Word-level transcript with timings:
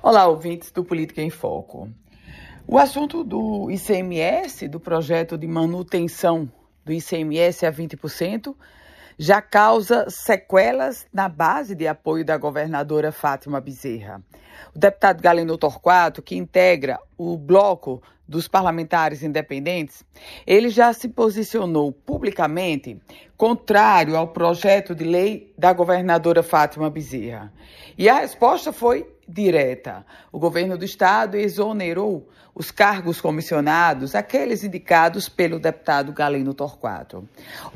Olá, 0.00 0.28
ouvintes 0.28 0.70
do 0.70 0.84
Política 0.84 1.20
em 1.20 1.28
Foco. 1.28 1.90
O 2.68 2.78
assunto 2.78 3.24
do 3.24 3.68
ICMS, 3.68 4.68
do 4.68 4.78
projeto 4.78 5.36
de 5.36 5.48
manutenção 5.48 6.48
do 6.84 6.92
ICMS 6.92 7.66
a 7.66 7.72
20%, 7.72 8.54
já 9.18 9.42
causa 9.42 10.08
sequelas 10.08 11.04
na 11.12 11.28
base 11.28 11.74
de 11.74 11.88
apoio 11.88 12.24
da 12.24 12.36
governadora 12.36 13.10
Fátima 13.10 13.60
Bezerra. 13.60 14.22
O 14.72 14.78
deputado 14.78 15.20
Galeno 15.20 15.58
Torquato, 15.58 16.22
que 16.22 16.36
integra 16.36 17.00
o 17.16 17.36
bloco 17.36 18.00
dos 18.26 18.46
parlamentares 18.46 19.24
independentes, 19.24 20.04
ele 20.46 20.68
já 20.68 20.92
se 20.92 21.08
posicionou 21.08 21.90
publicamente 21.90 23.00
contrário 23.36 24.16
ao 24.16 24.28
projeto 24.28 24.94
de 24.94 25.02
lei 25.02 25.52
da 25.58 25.72
governadora 25.72 26.44
Fátima 26.44 26.88
Bezerra. 26.88 27.52
E 27.96 28.08
a 28.08 28.20
resposta 28.20 28.72
foi 28.72 29.17
direta. 29.28 30.06
O 30.32 30.38
governo 30.38 30.78
do 30.78 30.84
estado 30.84 31.36
exonerou 31.36 32.28
os 32.54 32.72
cargos 32.72 33.20
comissionados, 33.20 34.14
aqueles 34.14 34.64
indicados 34.64 35.28
pelo 35.28 35.60
deputado 35.60 36.12
Galeno 36.12 36.52
Torquato. 36.52 37.28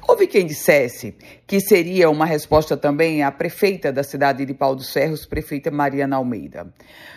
Houve 0.09 0.27
quem 0.27 0.45
dissesse 0.45 1.15
que 1.47 1.61
seria 1.61 2.11
uma 2.11 2.27
resposta 2.27 2.77
também 2.77 3.23
à 3.23 3.31
prefeita 3.31 3.93
da 3.93 4.03
cidade 4.03 4.45
de 4.45 4.55
Pau 4.55 4.75
dos 4.75 4.93
Ferros, 4.93 5.25
prefeita 5.25 5.71
Mariana 5.71 6.17
Almeida. 6.17 6.67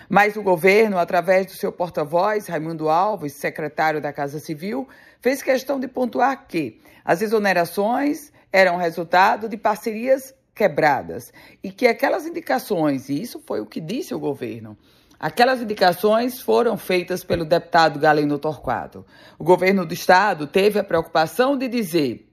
Mas 0.08 0.36
o 0.36 0.44
governo, 0.44 0.99
através 0.99 1.47
do 1.47 1.53
seu 1.53 1.72
porta-voz, 1.72 2.45
Raimundo 2.45 2.89
Alves, 2.89 3.33
secretário 3.33 3.99
da 3.99 4.13
Casa 4.13 4.39
Civil, 4.39 4.88
fez 5.20 5.41
questão 5.41 5.80
de 5.80 5.88
pontuar 5.88 6.45
que 6.47 6.80
as 7.03 7.22
exonerações 7.23 8.31
eram 8.52 8.77
resultado 8.77 9.49
de 9.49 9.58
parcerias 9.58 10.36
quebradas 10.55 11.32
e 11.62 11.70
que 11.70 11.86
aquelas 11.86 12.26
indicações, 12.26 13.09
e 13.09 13.22
isso 13.22 13.41
foi 13.45 13.59
o 13.59 13.66
que 13.66 13.82
disse 13.82 14.16
o 14.16 14.20
governo, 14.20 14.78
Aquelas 15.18 15.62
indicações 15.62 16.41
foram 16.41 16.78
feitas 16.78 17.23
pelo 17.23 17.45
deputado 17.45 17.98
Galeno 17.98 18.38
Torquato. 18.38 19.06
O 19.39 19.45
governo 19.45 19.86
do 19.86 19.94
estado 19.94 20.45
teve 20.45 20.78
a 20.78 20.84
preocupação 20.84 21.58
de 21.58 21.70
dizer 21.70 22.30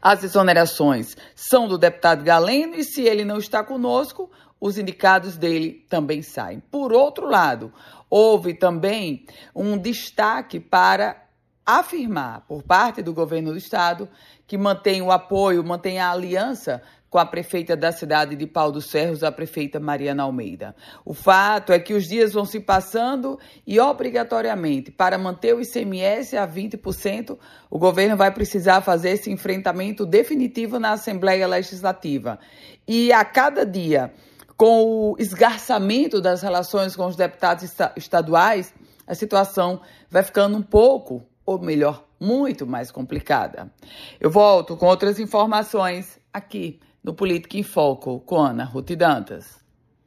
as 0.00 0.22
exonerações 0.22 1.16
são 1.34 1.66
do 1.66 1.78
deputado 1.78 2.22
Galeno 2.22 2.76
e 2.76 2.84
se 2.84 3.02
ele 3.02 3.24
não 3.24 3.38
está 3.38 3.64
conosco, 3.64 4.30
os 4.60 4.78
indicados 4.78 5.36
dele 5.36 5.84
também 5.88 6.22
saem. 6.22 6.60
Por 6.70 6.92
outro 6.92 7.26
lado, 7.26 7.72
houve 8.08 8.54
também 8.54 9.26
um 9.54 9.76
destaque 9.76 10.60
para 10.60 11.24
afirmar 11.64 12.42
por 12.42 12.62
parte 12.62 13.02
do 13.02 13.12
governo 13.12 13.50
do 13.50 13.58
estado 13.58 14.08
que 14.46 14.56
mantém 14.56 15.02
o 15.02 15.10
apoio, 15.10 15.64
mantém 15.64 15.98
a 15.98 16.12
aliança 16.12 16.82
com 17.16 17.20
a 17.20 17.24
prefeita 17.24 17.74
da 17.74 17.92
cidade 17.92 18.36
de 18.36 18.46
Pau 18.46 18.70
dos 18.70 18.90
Ferros, 18.90 19.24
a 19.24 19.32
prefeita 19.32 19.80
Mariana 19.80 20.24
Almeida. 20.24 20.76
O 21.02 21.14
fato 21.14 21.72
é 21.72 21.78
que 21.78 21.94
os 21.94 22.06
dias 22.06 22.34
vão 22.34 22.44
se 22.44 22.60
passando 22.60 23.38
e, 23.66 23.80
obrigatoriamente, 23.80 24.90
para 24.90 25.16
manter 25.16 25.54
o 25.54 25.62
ICMS 25.62 26.36
a 26.36 26.46
20%, 26.46 27.38
o 27.70 27.78
governo 27.78 28.18
vai 28.18 28.30
precisar 28.30 28.82
fazer 28.82 29.12
esse 29.12 29.30
enfrentamento 29.30 30.04
definitivo 30.04 30.78
na 30.78 30.92
Assembleia 30.92 31.46
Legislativa. 31.46 32.38
E 32.86 33.10
a 33.10 33.24
cada 33.24 33.64
dia, 33.64 34.12
com 34.54 35.12
o 35.12 35.16
esgarçamento 35.18 36.20
das 36.20 36.42
relações 36.42 36.94
com 36.94 37.06
os 37.06 37.16
deputados 37.16 37.64
estaduais, 37.96 38.74
a 39.06 39.14
situação 39.14 39.80
vai 40.10 40.22
ficando 40.22 40.58
um 40.58 40.62
pouco, 40.62 41.26
ou 41.46 41.58
melhor, 41.58 42.04
muito 42.20 42.66
mais 42.66 42.90
complicada. 42.90 43.72
Eu 44.20 44.30
volto 44.30 44.76
com 44.76 44.84
outras 44.84 45.18
informações 45.18 46.20
aqui 46.30 46.78
no 47.06 47.14
Política 47.14 47.56
em 47.56 47.62
Foco 47.62 48.18
com 48.18 48.40
Ana 48.40 48.64
Ruth 48.64 48.90
Dantas. 48.96 49.65